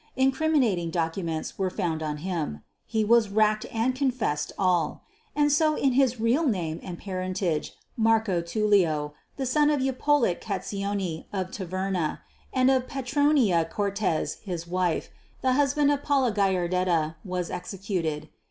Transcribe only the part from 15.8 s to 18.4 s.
of Paula Gallardetta was executed.